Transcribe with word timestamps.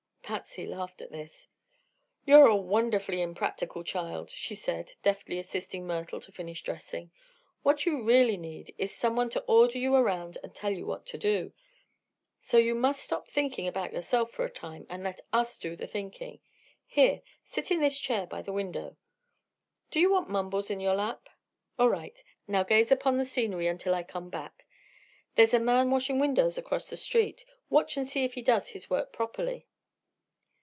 Patsy 0.23 0.65
laughed 0.65 1.01
at 1.01 1.11
this. 1.11 1.49
"You're 2.23 2.47
a 2.47 2.55
wonderfully 2.55 3.21
impractical 3.21 3.83
child," 3.83 4.29
she 4.29 4.55
said, 4.55 4.93
deftly 5.03 5.37
assisting 5.37 5.85
Myrtle 5.85 6.21
to 6.21 6.31
finish 6.31 6.63
dressing. 6.63 7.11
"What 7.63 7.85
you 7.85 8.01
really 8.01 8.37
need 8.37 8.73
is 8.77 8.95
some 8.95 9.17
one 9.17 9.29
to 9.31 9.41
order 9.43 9.77
you 9.77 9.93
around 9.93 10.37
and 10.41 10.55
tell 10.55 10.71
you 10.71 10.85
what 10.85 11.05
to 11.07 11.17
do. 11.17 11.51
So 12.39 12.57
you 12.57 12.75
must 12.75 13.03
stop 13.03 13.27
thinking 13.27 13.67
about 13.67 13.91
yourself, 13.91 14.31
for 14.31 14.45
a 14.45 14.49
time, 14.49 14.87
and 14.89 15.03
let 15.03 15.19
us 15.33 15.59
do 15.59 15.75
the 15.75 15.85
thinking. 15.85 16.39
Here 16.85 17.23
sit 17.43 17.69
in 17.69 17.81
this 17.81 17.99
chair 17.99 18.25
by 18.25 18.41
the 18.41 18.53
window. 18.53 18.95
Do 19.89 19.99
you 19.99 20.09
want 20.09 20.29
Mumbles 20.29 20.71
in 20.71 20.79
your 20.79 20.95
lap? 20.95 21.27
All 21.77 21.89
right. 21.89 22.15
Now 22.47 22.63
gaze 22.63 22.89
upon 22.89 23.17
the 23.17 23.25
scenery 23.25 23.67
until 23.67 23.93
I 23.93 24.03
come 24.03 24.29
back. 24.29 24.65
There's 25.35 25.53
a 25.53 25.59
man 25.59 25.89
washing 25.91 26.19
windows 26.19 26.57
across 26.57 26.89
the 26.89 26.95
street; 26.95 27.43
watch 27.69 27.97
and 27.97 28.07
see 28.07 28.23
if 28.23 28.35
he 28.35 28.41
does 28.41 28.69
his 28.69 28.89
work 28.89 29.11
properly." 29.11 29.67